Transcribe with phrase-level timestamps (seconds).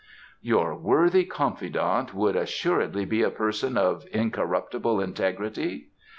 [0.41, 5.89] "Your worthy confidant would assuredly be a person of incorruptible integrity?"